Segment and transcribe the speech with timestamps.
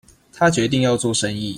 [0.33, 1.49] 他決定要做生意